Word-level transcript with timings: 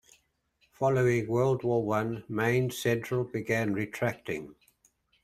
Following 0.71 1.27
World 1.27 1.63
War 1.63 1.85
One, 1.85 2.23
Maine 2.27 2.71
Central 2.71 3.23
began 3.23 3.75
retracting. 3.75 4.55